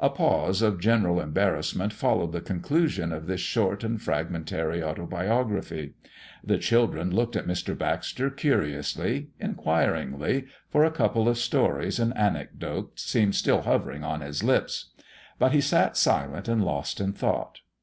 A 0.00 0.08
pause 0.08 0.62
of 0.62 0.80
general 0.80 1.20
embarrassment 1.20 1.92
followed 1.92 2.32
the 2.32 2.40
conclusion 2.40 3.12
of 3.12 3.26
this 3.26 3.42
short 3.42 3.84
and 3.84 4.00
fragmentary 4.00 4.82
autobiography. 4.82 5.92
The 6.42 6.56
children 6.56 7.10
looked 7.14 7.36
at 7.36 7.46
Mr. 7.46 7.76
Baxter 7.76 8.30
curiously, 8.30 9.28
enquiringly, 9.38 10.46
for 10.70 10.82
a 10.86 10.90
couple 10.90 11.28
of 11.28 11.36
stories 11.36 11.98
and 11.98 12.16
anecdotes 12.16 13.02
seemed 13.02 13.34
still 13.34 13.60
hovering 13.60 14.02
on 14.02 14.22
his 14.22 14.42
lips. 14.42 14.92
But 15.38 15.52
he 15.52 15.60
sat 15.60 15.94
silent 15.94 16.48
and 16.48 16.64
lost 16.64 16.98
in 16.98 17.12
thought. 17.12 17.58